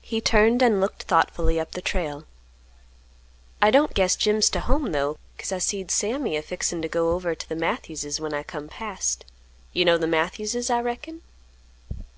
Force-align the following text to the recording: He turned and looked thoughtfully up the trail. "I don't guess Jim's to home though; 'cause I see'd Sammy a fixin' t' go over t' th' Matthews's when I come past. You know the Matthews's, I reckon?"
He 0.00 0.22
turned 0.22 0.62
and 0.62 0.80
looked 0.80 1.02
thoughtfully 1.02 1.60
up 1.60 1.72
the 1.72 1.82
trail. 1.82 2.24
"I 3.60 3.70
don't 3.70 3.92
guess 3.92 4.16
Jim's 4.16 4.48
to 4.48 4.60
home 4.60 4.92
though; 4.92 5.18
'cause 5.36 5.52
I 5.52 5.58
see'd 5.58 5.90
Sammy 5.90 6.38
a 6.38 6.42
fixin' 6.42 6.80
t' 6.80 6.88
go 6.88 7.10
over 7.10 7.34
t' 7.34 7.44
th' 7.54 7.58
Matthews's 7.58 8.18
when 8.18 8.32
I 8.32 8.42
come 8.42 8.66
past. 8.66 9.26
You 9.74 9.84
know 9.84 9.98
the 9.98 10.06
Matthews's, 10.06 10.70
I 10.70 10.80
reckon?" 10.80 11.20